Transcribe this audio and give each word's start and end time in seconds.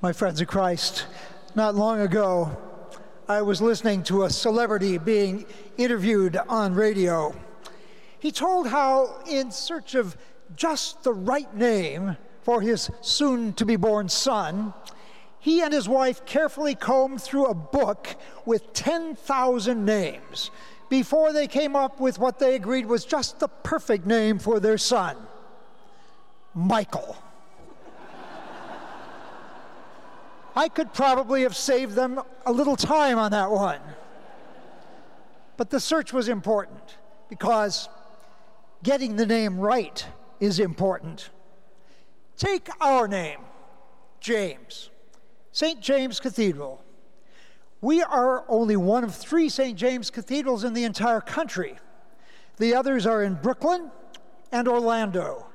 My 0.00 0.12
friends 0.12 0.40
in 0.40 0.46
Christ, 0.46 1.06
not 1.56 1.74
long 1.74 2.00
ago, 2.00 2.56
I 3.26 3.42
was 3.42 3.60
listening 3.60 4.04
to 4.04 4.22
a 4.22 4.30
celebrity 4.30 4.96
being 4.96 5.44
interviewed 5.76 6.36
on 6.48 6.74
radio. 6.74 7.34
He 8.20 8.30
told 8.30 8.68
how, 8.68 9.20
in 9.28 9.50
search 9.50 9.96
of 9.96 10.16
just 10.54 11.02
the 11.02 11.12
right 11.12 11.52
name 11.52 12.16
for 12.42 12.60
his 12.60 12.92
soon 13.00 13.54
to 13.54 13.66
be 13.66 13.74
born 13.74 14.08
son, 14.08 14.72
he 15.40 15.62
and 15.62 15.72
his 15.74 15.88
wife 15.88 16.24
carefully 16.24 16.76
combed 16.76 17.20
through 17.20 17.46
a 17.46 17.54
book 17.54 18.14
with 18.46 18.72
10,000 18.74 19.84
names 19.84 20.52
before 20.88 21.32
they 21.32 21.48
came 21.48 21.74
up 21.74 21.98
with 21.98 22.20
what 22.20 22.38
they 22.38 22.54
agreed 22.54 22.86
was 22.86 23.04
just 23.04 23.40
the 23.40 23.48
perfect 23.48 24.06
name 24.06 24.38
for 24.38 24.60
their 24.60 24.78
son 24.78 25.16
Michael. 26.54 27.16
I 30.58 30.68
could 30.68 30.92
probably 30.92 31.42
have 31.42 31.56
saved 31.56 31.94
them 31.94 32.20
a 32.44 32.50
little 32.50 32.74
time 32.74 33.16
on 33.16 33.30
that 33.30 33.48
one. 33.48 33.78
But 35.56 35.70
the 35.70 35.78
search 35.78 36.12
was 36.12 36.28
important 36.28 36.96
because 37.28 37.88
getting 38.82 39.14
the 39.14 39.24
name 39.24 39.60
right 39.60 40.04
is 40.40 40.58
important. 40.58 41.30
Take 42.36 42.68
our 42.80 43.06
name, 43.06 43.38
James, 44.18 44.90
St. 45.52 45.80
James 45.80 46.18
Cathedral. 46.18 46.82
We 47.80 48.02
are 48.02 48.44
only 48.48 48.76
one 48.76 49.04
of 49.04 49.14
three 49.14 49.48
St. 49.48 49.78
James 49.78 50.10
cathedrals 50.10 50.64
in 50.64 50.74
the 50.74 50.82
entire 50.82 51.20
country. 51.20 51.78
The 52.56 52.74
others 52.74 53.06
are 53.06 53.22
in 53.22 53.34
Brooklyn 53.34 53.92
and 54.50 54.66
Orlando. 54.66 55.46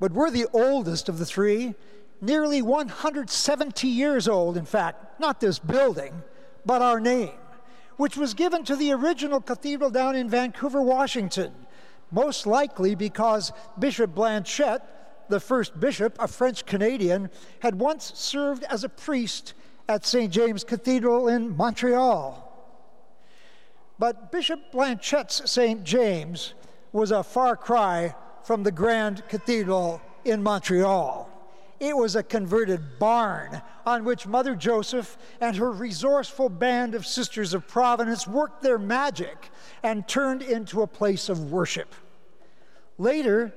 But 0.00 0.12
we're 0.12 0.30
the 0.30 0.46
oldest 0.54 1.10
of 1.10 1.18
the 1.18 1.26
three, 1.26 1.74
nearly 2.20 2.62
170 2.62 3.88
years 3.88 4.28
old, 4.28 4.56
in 4.56 4.64
fact, 4.64 5.20
not 5.20 5.40
this 5.40 5.58
building, 5.58 6.22
but 6.66 6.82
our 6.82 7.00
name, 7.00 7.32
which 7.96 8.16
was 8.16 8.34
given 8.34 8.64
to 8.64 8.76
the 8.76 8.92
original 8.92 9.40
cathedral 9.40 9.90
down 9.90 10.16
in 10.16 10.28
Vancouver, 10.28 10.82
Washington, 10.82 11.52
most 12.10 12.46
likely 12.46 12.94
because 12.94 13.52
Bishop 13.78 14.14
Blanchet, 14.14 14.82
the 15.28 15.40
first 15.40 15.78
bishop, 15.78 16.16
a 16.18 16.28
French 16.28 16.64
Canadian, 16.66 17.30
had 17.60 17.78
once 17.78 18.12
served 18.14 18.64
as 18.64 18.84
a 18.84 18.88
priest 18.88 19.54
at 19.88 20.04
St. 20.04 20.32
James 20.32 20.64
Cathedral 20.64 21.28
in 21.28 21.56
Montreal. 21.56 22.44
But 23.98 24.30
Bishop 24.30 24.70
Blanchet's 24.70 25.50
St. 25.50 25.82
James 25.82 26.54
was 26.92 27.10
a 27.10 27.22
far 27.22 27.56
cry 27.56 28.14
from 28.44 28.62
the 28.62 28.72
Grand 28.72 29.26
Cathedral 29.28 30.00
in 30.24 30.42
Montreal. 30.42 31.27
It 31.80 31.96
was 31.96 32.16
a 32.16 32.22
converted 32.24 32.98
barn 32.98 33.62
on 33.86 34.04
which 34.04 34.26
Mother 34.26 34.56
Joseph 34.56 35.16
and 35.40 35.56
her 35.56 35.70
resourceful 35.70 36.48
band 36.48 36.94
of 36.94 37.06
Sisters 37.06 37.54
of 37.54 37.68
Providence 37.68 38.26
worked 38.26 38.62
their 38.62 38.78
magic 38.78 39.50
and 39.82 40.06
turned 40.08 40.42
into 40.42 40.82
a 40.82 40.88
place 40.88 41.28
of 41.28 41.52
worship. 41.52 41.94
Later, 42.98 43.52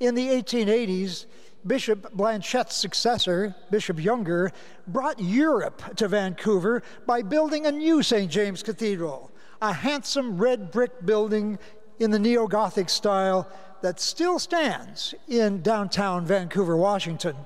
in 0.00 0.16
the 0.16 0.28
1880s, 0.28 1.26
Bishop 1.64 2.12
Blanchet's 2.12 2.74
successor, 2.74 3.54
Bishop 3.70 3.98
Junger, 3.98 4.50
brought 4.88 5.20
Europe 5.20 5.94
to 5.96 6.08
Vancouver 6.08 6.82
by 7.06 7.22
building 7.22 7.66
a 7.66 7.72
new 7.72 8.02
St. 8.02 8.30
James 8.30 8.62
Cathedral, 8.62 9.30
a 9.62 9.72
handsome 9.72 10.38
red 10.38 10.72
brick 10.72 11.04
building 11.04 11.58
in 12.00 12.10
the 12.10 12.18
neo 12.18 12.48
Gothic 12.48 12.88
style 12.88 13.46
that 13.82 14.00
still 14.00 14.38
stands 14.38 15.14
in 15.28 15.62
downtown 15.62 16.26
Vancouver, 16.26 16.76
Washington. 16.76 17.36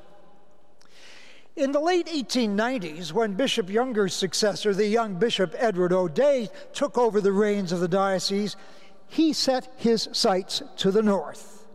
In 1.56 1.70
the 1.70 1.80
late 1.80 2.06
1890s, 2.06 3.12
when 3.12 3.34
Bishop 3.34 3.68
Junger's 3.68 4.12
successor, 4.12 4.74
the 4.74 4.88
young 4.88 5.14
Bishop 5.14 5.54
Edward 5.56 5.92
O'Dea, 5.92 6.48
took 6.72 6.98
over 6.98 7.20
the 7.20 7.30
reins 7.30 7.70
of 7.70 7.78
the 7.78 7.86
diocese, 7.86 8.56
he 9.06 9.32
set 9.32 9.72
his 9.76 10.08
sights 10.10 10.64
to 10.78 10.90
the 10.90 11.02
north, 11.02 11.68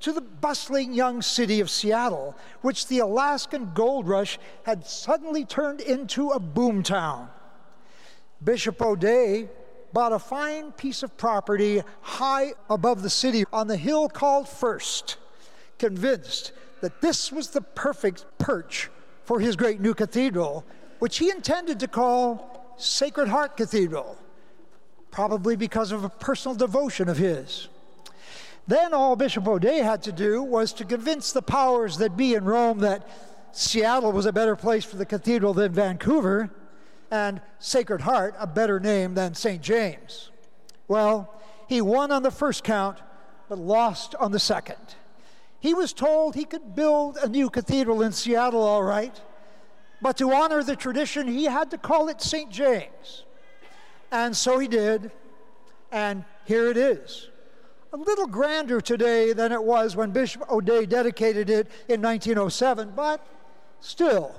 to 0.00 0.12
the 0.12 0.20
bustling 0.20 0.92
young 0.92 1.22
city 1.22 1.60
of 1.60 1.70
Seattle, 1.70 2.36
which 2.60 2.88
the 2.88 2.98
Alaskan 2.98 3.70
gold 3.72 4.06
rush 4.06 4.38
had 4.64 4.86
suddenly 4.86 5.46
turned 5.46 5.80
into 5.80 6.28
a 6.28 6.38
boomtown. 6.38 7.28
Bishop 8.44 8.82
O'Dea 8.82 9.48
bought 9.94 10.12
a 10.12 10.18
fine 10.18 10.72
piece 10.72 11.02
of 11.02 11.16
property 11.16 11.82
high 12.02 12.52
above 12.68 13.00
the 13.00 13.08
city 13.08 13.46
on 13.50 13.66
the 13.66 13.78
hill 13.78 14.10
called 14.10 14.46
First, 14.46 15.16
convinced 15.78 16.52
that 16.82 17.00
this 17.00 17.32
was 17.32 17.48
the 17.48 17.62
perfect 17.62 18.26
perch 18.36 18.90
for 19.32 19.40
his 19.40 19.56
great 19.56 19.80
new 19.80 19.94
cathedral, 19.94 20.62
which 20.98 21.16
he 21.16 21.30
intended 21.30 21.80
to 21.80 21.88
call 21.88 22.74
Sacred 22.76 23.28
Heart 23.28 23.56
Cathedral, 23.56 24.18
probably 25.10 25.56
because 25.56 25.90
of 25.90 26.04
a 26.04 26.10
personal 26.10 26.54
devotion 26.54 27.08
of 27.08 27.16
his. 27.16 27.68
Then 28.66 28.92
all 28.92 29.16
Bishop 29.16 29.48
O'Dea 29.48 29.78
had 29.78 30.02
to 30.02 30.12
do 30.12 30.42
was 30.42 30.74
to 30.74 30.84
convince 30.84 31.32
the 31.32 31.40
powers 31.40 31.96
that 31.96 32.14
be 32.14 32.34
in 32.34 32.44
Rome 32.44 32.80
that 32.80 33.08
Seattle 33.52 34.12
was 34.12 34.26
a 34.26 34.34
better 34.34 34.54
place 34.54 34.84
for 34.84 34.96
the 34.96 35.06
cathedral 35.06 35.54
than 35.54 35.72
Vancouver 35.72 36.50
and 37.10 37.40
Sacred 37.58 38.02
Heart 38.02 38.34
a 38.38 38.46
better 38.46 38.78
name 38.78 39.14
than 39.14 39.32
St. 39.32 39.62
James. 39.62 40.30
Well, 40.88 41.40
he 41.70 41.80
won 41.80 42.12
on 42.12 42.22
the 42.22 42.30
first 42.30 42.64
count, 42.64 42.98
but 43.48 43.56
lost 43.56 44.14
on 44.16 44.30
the 44.30 44.38
second. 44.38 44.94
He 45.62 45.74
was 45.74 45.92
told 45.92 46.34
he 46.34 46.44
could 46.44 46.74
build 46.74 47.18
a 47.18 47.28
new 47.28 47.48
cathedral 47.48 48.02
in 48.02 48.10
Seattle, 48.10 48.64
all 48.64 48.82
right, 48.82 49.18
but 50.00 50.16
to 50.16 50.32
honor 50.32 50.64
the 50.64 50.74
tradition, 50.74 51.28
he 51.28 51.44
had 51.44 51.70
to 51.70 51.78
call 51.78 52.08
it 52.08 52.20
St. 52.20 52.50
James. 52.50 53.22
And 54.10 54.36
so 54.36 54.58
he 54.58 54.66
did, 54.66 55.12
and 55.92 56.24
here 56.46 56.66
it 56.68 56.76
is. 56.76 57.28
A 57.92 57.96
little 57.96 58.26
grander 58.26 58.80
today 58.80 59.32
than 59.32 59.52
it 59.52 59.62
was 59.62 59.94
when 59.94 60.10
Bishop 60.10 60.50
O'Dea 60.50 60.84
dedicated 60.84 61.48
it 61.48 61.68
in 61.88 62.02
1907, 62.02 62.94
but 62.96 63.24
still, 63.78 64.34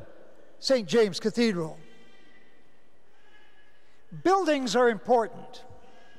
St. 0.60 0.86
James 0.86 1.22
Cathedral. 1.22 1.78
Buildings 4.26 4.76
are 4.76 4.90
important, 4.90 5.64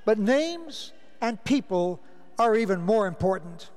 but 0.07 0.19
names 0.19 0.95
and 1.21 1.45
people 1.45 2.01
are 2.39 2.57
even 2.57 2.81
more 2.81 3.07
important. 3.07 3.69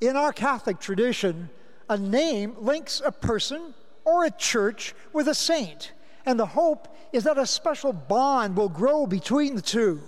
In 0.00 0.16
our 0.16 0.32
Catholic 0.32 0.78
tradition, 0.78 1.50
a 1.88 1.96
name 1.96 2.54
links 2.58 3.02
a 3.04 3.10
person 3.10 3.74
or 4.04 4.24
a 4.24 4.30
church 4.30 4.94
with 5.12 5.28
a 5.28 5.34
saint, 5.34 5.92
and 6.24 6.38
the 6.38 6.46
hope 6.46 6.94
is 7.12 7.24
that 7.24 7.38
a 7.38 7.46
special 7.46 7.92
bond 7.92 8.56
will 8.56 8.68
grow 8.68 9.06
between 9.06 9.54
the 9.54 9.62
two, 9.62 10.00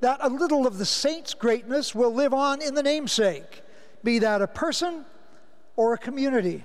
that 0.00 0.18
a 0.20 0.28
little 0.28 0.66
of 0.66 0.78
the 0.78 0.84
saint's 0.84 1.34
greatness 1.34 1.94
will 1.94 2.12
live 2.12 2.32
on 2.32 2.62
in 2.62 2.74
the 2.74 2.82
namesake, 2.82 3.62
be 4.04 4.18
that 4.20 4.42
a 4.42 4.46
person 4.46 5.04
or 5.74 5.94
a 5.94 5.98
community. 5.98 6.64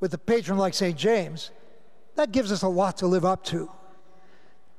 With 0.00 0.12
a 0.14 0.18
patron 0.18 0.58
like 0.58 0.74
St. 0.74 0.96
James, 0.96 1.50
that 2.16 2.32
gives 2.32 2.50
us 2.50 2.62
a 2.62 2.68
lot 2.68 2.98
to 2.98 3.06
live 3.06 3.24
up 3.24 3.44
to. 3.44 3.70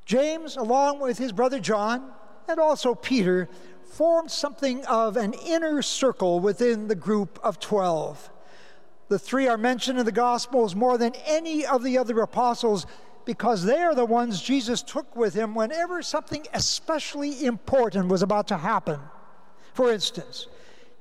James, 0.05 0.57
along 0.57 0.99
with 0.99 1.17
his 1.17 1.31
brother 1.31 1.59
John 1.59 2.11
and 2.47 2.59
also 2.59 2.95
Peter, 2.95 3.47
formed 3.91 4.31
something 4.31 4.85
of 4.85 5.17
an 5.17 5.33
inner 5.33 5.81
circle 5.81 6.39
within 6.39 6.87
the 6.87 6.95
group 6.95 7.39
of 7.43 7.59
12. 7.59 8.29
The 9.09 9.19
three 9.19 9.47
are 9.47 9.57
mentioned 9.57 9.99
in 9.99 10.05
the 10.05 10.11
Gospels 10.11 10.75
more 10.75 10.97
than 10.97 11.13
any 11.25 11.65
of 11.65 11.83
the 11.83 11.97
other 11.97 12.21
apostles 12.21 12.85
because 13.25 13.63
they 13.63 13.81
are 13.81 13.93
the 13.93 14.05
ones 14.05 14.41
Jesus 14.41 14.81
took 14.81 15.15
with 15.15 15.33
him 15.33 15.53
whenever 15.53 16.01
something 16.01 16.45
especially 16.53 17.45
important 17.45 18.07
was 18.07 18.21
about 18.21 18.47
to 18.47 18.57
happen. 18.57 18.99
For 19.73 19.91
instance, 19.91 20.47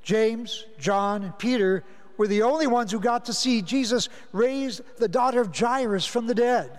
James, 0.03 0.67
John, 0.78 1.22
and 1.22 1.39
Peter 1.39 1.84
were 2.17 2.27
the 2.27 2.43
only 2.43 2.67
ones 2.67 2.93
who 2.93 3.01
got 3.01 3.25
to 3.27 3.33
see 3.33 3.62
Jesus 3.62 4.09
raise 4.33 4.81
the 4.99 5.09
daughter 5.09 5.41
of 5.41 5.57
Jairus 5.57 6.04
from 6.04 6.27
the 6.27 6.34
dead 6.34 6.78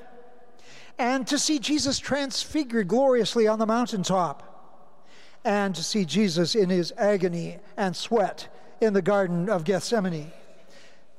and 1.02 1.25
to 1.25 1.40
see 1.40 1.58
Jesus 1.58 1.98
transfigured 1.98 2.88
gloriously 2.88 3.48
on 3.48 3.58
the 3.58 3.66
mountaintop, 3.66 4.50
and 5.44 5.74
to 5.76 5.84
see 5.84 6.06
Jesus 6.06 6.56
in 6.56 6.70
his 6.70 6.94
agony 6.98 7.60
and 7.78 7.96
sweat 7.96 8.48
in 8.80 8.94
the 8.94 9.02
Garden 9.02 9.50
of 9.50 9.64
Gethsemane. 9.64 10.32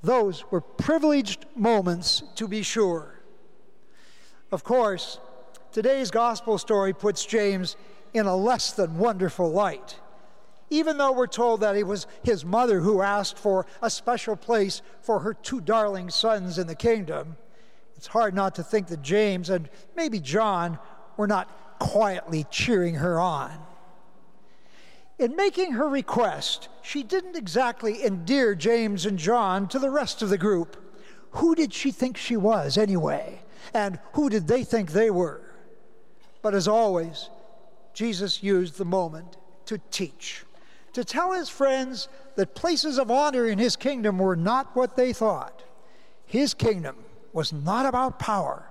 Those 0.03 0.45
were 0.51 0.61
privileged 0.61 1.47
moments, 1.55 2.23
to 2.37 2.49
be 2.49 2.63
sure. 2.63 3.21
Of 4.51 4.65
course, 4.65 5.19
today's 5.71 6.11
gospel 6.11 6.59
story 6.59 6.93
puts 6.93 7.25
James 7.25 7.77
in 8.13 8.27
a 8.27 8.37
less 8.37 8.73
than 8.73 8.99
wonderful 8.99 9.51
light. 9.51 9.99
Even 10.71 10.97
though 10.97 11.13
we're 11.13 11.27
told 11.27 11.61
that 11.61 11.77
it 11.77 11.87
was 11.87 12.07
his 12.23 12.45
mother 12.45 12.81
who 12.81 13.03
asked 13.03 13.39
for 13.39 13.67
a 13.81 13.91
special 13.91 14.37
place 14.37 14.83
for 15.03 15.21
her 15.21 15.35
two 15.35 15.61
darling 15.61 16.11
sons 16.11 16.59
in 16.59 16.67
the 16.67 16.75
kingdom, 16.75 17.37
it's 17.97 18.07
hard 18.07 18.35
not 18.35 18.55
to 18.57 18.63
think 18.63 18.89
that 18.89 19.03
James 19.03 19.51
and 19.51 19.69
maybe 19.95 20.19
John 20.19 20.79
were 21.17 21.27
not 21.27 21.79
quietly 21.79 22.47
cheering 22.51 22.97
her 22.97 23.21
on. 23.21 23.51
In 25.23 25.37
making 25.37 25.75
her 25.75 25.89
request, 25.89 26.69
she 26.83 27.05
didn't 27.05 27.37
exactly 27.37 28.05
endear 28.05 28.57
James 28.57 29.07
and 29.07 29.17
John 29.17 29.69
to 29.69 29.79
the 29.79 29.89
rest 29.89 30.21
of 30.21 30.31
the 30.31 30.37
group, 30.37 30.77
who 31.31 31.55
did 31.55 31.73
she 31.73 31.93
think 31.93 32.17
she 32.17 32.37
was 32.37 32.77
anyway? 32.77 33.41
And 33.73 34.01
who 34.15 34.29
did 34.29 34.49
they 34.49 34.65
think 34.65 34.91
they 34.91 35.11
were? 35.11 35.41
But 36.43 36.57
as 36.57 36.67
always, 36.67 37.31
Jesus 37.95 38.43
used 38.43 38.79
the 38.79 38.85
moment 38.85 39.37
to 39.67 39.79
teach, 39.93 40.45
to 40.93 41.05
tell 41.05 41.31
his 41.31 41.49
friends 41.49 42.09
that 42.35 42.57
places 42.57 42.99
of 42.99 43.09
honor 43.09 43.47
in 43.47 43.61
his 43.61 43.77
kingdom 43.77 44.19
were 44.19 44.35
not 44.35 44.75
what 44.75 44.97
they 44.97 45.13
thought. 45.13 45.63
His 46.27 46.53
kingdom 46.53 46.97
was 47.33 47.53
not 47.53 47.87
about 47.87 48.19
power, 48.19 48.69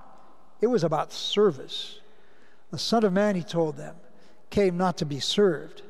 it 0.59 0.67
was 0.67 0.83
about 0.83 1.13
service. 1.13 2.01
The 2.71 2.77
Son 2.77 3.05
of 3.05 3.13
Man, 3.13 3.35
he 3.35 3.43
told 3.43 3.77
them, 3.77 3.95
came 4.49 4.75
not 4.75 4.97
to 4.97 5.05
be 5.05 5.21
served, 5.21 5.83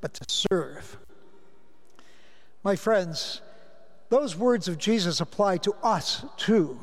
but 0.00 0.14
to 0.14 0.24
serve. 0.28 0.98
My 2.62 2.76
friends, 2.76 3.40
those 4.08 4.36
words 4.36 4.68
of 4.68 4.78
Jesus 4.78 5.20
apply 5.20 5.58
to 5.58 5.74
us 5.82 6.24
too. 6.36 6.78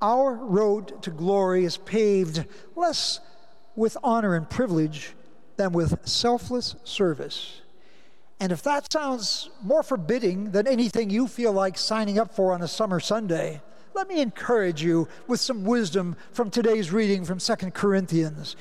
Our 0.00 0.34
road 0.34 1.02
to 1.02 1.10
glory 1.10 1.64
is 1.64 1.76
paved 1.76 2.44
less 2.76 3.20
with 3.76 3.96
honor 4.02 4.34
and 4.34 4.48
privilege 4.48 5.14
than 5.56 5.72
with 5.72 6.06
selfless 6.06 6.76
service. 6.84 7.60
And 8.40 8.52
if 8.52 8.62
that 8.62 8.92
sounds 8.92 9.48
more 9.62 9.82
forbidding 9.82 10.50
than 10.50 10.66
anything 10.66 11.10
you 11.10 11.28
feel 11.28 11.52
like 11.52 11.78
signing 11.78 12.18
up 12.18 12.34
for 12.34 12.52
on 12.52 12.62
a 12.62 12.68
summer 12.68 13.00
Sunday, 13.00 13.62
let 13.94 14.08
me 14.08 14.20
encourage 14.20 14.82
you 14.82 15.08
with 15.28 15.40
some 15.40 15.64
wisdom 15.64 16.16
from 16.32 16.50
today's 16.50 16.92
reading 16.92 17.24
from 17.24 17.38
2 17.38 17.54
Corinthians. 17.70 18.56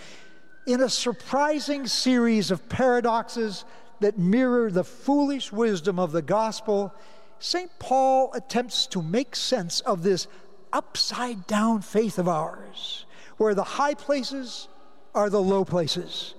In 0.65 0.81
a 0.81 0.89
surprising 0.89 1.87
series 1.87 2.49
of 2.49 2.69
paradoxes 2.69 3.65
that 3.99 4.17
mirror 4.17 4.71
the 4.71 4.83
foolish 4.83 5.51
wisdom 5.51 5.99
of 5.99 6.13
the 6.13 6.21
gospel, 6.21 6.93
St. 7.39 7.69
Paul 7.79 8.31
attempts 8.33 8.87
to 8.87 9.01
make 9.01 9.35
sense 9.35 9.81
of 9.81 10.03
this 10.03 10.27
upside 10.71 11.45
down 11.47 11.81
faith 11.81 12.17
of 12.17 12.29
ours, 12.29 13.05
where 13.37 13.53
the 13.53 13.63
high 13.63 13.93
places 13.93 14.69
are 15.13 15.29
the 15.29 15.41
low 15.41 15.65
places, 15.65 16.33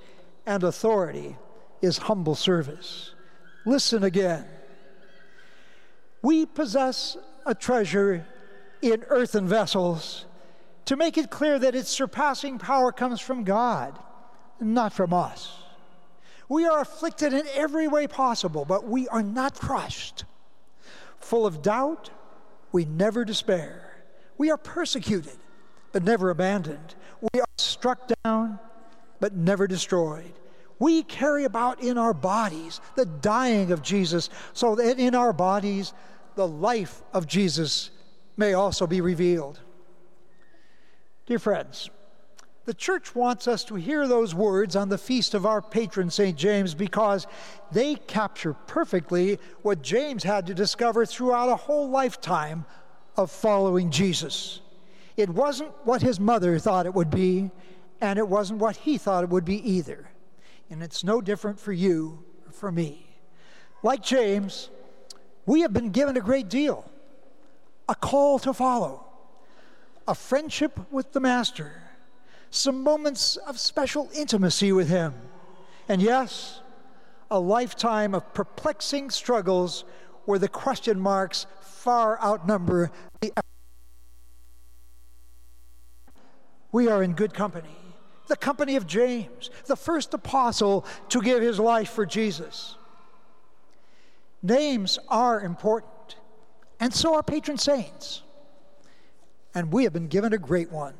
and 0.46 0.64
authority 0.64 1.36
is 1.82 1.98
humble 1.98 2.34
service. 2.34 3.14
Listen 3.66 4.04
again. 4.04 4.46
We 6.22 6.46
possess 6.46 7.18
a 7.44 7.54
treasure 7.54 8.26
in 8.80 9.04
earthen 9.08 9.46
vessels 9.46 10.24
to 10.86 10.96
make 10.96 11.18
it 11.18 11.30
clear 11.30 11.58
that 11.58 11.74
its 11.74 11.90
surpassing 11.90 12.58
power 12.58 12.90
comes 12.92 13.20
from 13.20 13.44
God, 13.44 13.98
not 14.60 14.92
from 14.92 15.12
us. 15.12 15.56
We 16.48 16.66
are 16.66 16.80
afflicted 16.80 17.32
in 17.32 17.46
every 17.54 17.88
way 17.88 18.06
possible, 18.06 18.64
but 18.64 18.86
we 18.86 19.08
are 19.08 19.22
not 19.22 19.58
crushed. 19.58 20.24
Full 21.18 21.46
of 21.46 21.62
doubt, 21.62 22.10
we 22.70 22.84
never 22.84 23.24
despair. 23.24 24.04
We 24.36 24.50
are 24.50 24.56
persecuted, 24.56 25.36
but 25.92 26.04
never 26.04 26.30
abandoned. 26.30 26.94
We 27.32 27.40
are 27.40 27.46
struck 27.56 28.10
down, 28.24 28.58
but 29.20 29.34
never 29.34 29.66
destroyed. 29.66 30.32
We 30.78 31.02
carry 31.02 31.44
about 31.44 31.82
in 31.82 31.96
our 31.96 32.12
bodies 32.12 32.80
the 32.94 33.06
dying 33.06 33.72
of 33.72 33.80
Jesus, 33.80 34.28
so 34.52 34.74
that 34.74 34.98
in 34.98 35.14
our 35.14 35.32
bodies 35.32 35.94
the 36.34 36.46
life 36.46 37.02
of 37.12 37.26
Jesus 37.26 37.90
may 38.36 38.54
also 38.54 38.86
be 38.86 39.00
revealed. 39.00 39.60
Dear 41.26 41.38
friends, 41.38 41.88
the 42.64 42.74
church 42.74 43.14
wants 43.14 43.46
us 43.46 43.64
to 43.64 43.74
hear 43.74 44.08
those 44.08 44.34
words 44.34 44.74
on 44.74 44.88
the 44.88 44.98
feast 44.98 45.34
of 45.34 45.44
our 45.44 45.60
patron 45.60 46.10
St. 46.10 46.36
James 46.36 46.74
because 46.74 47.26
they 47.72 47.96
capture 47.96 48.54
perfectly 48.66 49.38
what 49.62 49.82
James 49.82 50.22
had 50.22 50.46
to 50.46 50.54
discover 50.54 51.04
throughout 51.04 51.50
a 51.50 51.56
whole 51.56 51.90
lifetime 51.90 52.64
of 53.16 53.30
following 53.30 53.90
Jesus. 53.90 54.60
It 55.16 55.28
wasn't 55.28 55.72
what 55.84 56.02
his 56.02 56.18
mother 56.18 56.58
thought 56.58 56.86
it 56.86 56.94
would 56.94 57.10
be, 57.10 57.50
and 58.00 58.18
it 58.18 58.26
wasn't 58.26 58.60
what 58.60 58.76
he 58.76 58.98
thought 58.98 59.24
it 59.24 59.30
would 59.30 59.44
be 59.44 59.70
either. 59.70 60.08
And 60.70 60.82
it's 60.82 61.04
no 61.04 61.20
different 61.20 61.60
for 61.60 61.72
you 61.72 62.24
or 62.46 62.52
for 62.52 62.72
me. 62.72 63.06
Like 63.82 64.02
James, 64.02 64.70
we 65.46 65.60
have 65.60 65.72
been 65.72 65.90
given 65.90 66.16
a 66.16 66.20
great 66.20 66.48
deal 66.48 66.90
a 67.86 67.94
call 67.94 68.38
to 68.38 68.54
follow, 68.54 69.04
a 70.08 70.14
friendship 70.14 70.90
with 70.90 71.12
the 71.12 71.20
Master, 71.20 71.83
some 72.54 72.84
moments 72.84 73.36
of 73.36 73.58
special 73.58 74.08
intimacy 74.14 74.70
with 74.70 74.88
Him, 74.88 75.12
and 75.88 76.00
yes, 76.00 76.60
a 77.30 77.38
lifetime 77.38 78.14
of 78.14 78.32
perplexing 78.32 79.10
struggles 79.10 79.84
where 80.24 80.38
the 80.38 80.48
question 80.48 81.00
marks 81.00 81.46
far 81.60 82.20
outnumber 82.22 82.92
the. 83.20 83.32
We 86.70 86.88
are 86.88 87.02
in 87.02 87.14
good 87.14 87.34
company, 87.34 87.76
the 88.28 88.36
company 88.36 88.76
of 88.76 88.86
James, 88.86 89.50
the 89.66 89.76
first 89.76 90.14
apostle 90.14 90.86
to 91.08 91.20
give 91.20 91.42
his 91.42 91.58
life 91.58 91.90
for 91.90 92.06
Jesus. 92.06 92.76
Names 94.42 94.98
are 95.08 95.40
important, 95.40 96.16
and 96.78 96.94
so 96.94 97.14
are 97.14 97.22
patron 97.22 97.58
saints. 97.58 98.22
And 99.56 99.72
we 99.72 99.84
have 99.84 99.92
been 99.92 100.08
given 100.08 100.32
a 100.32 100.38
great 100.38 100.70
one 100.70 100.94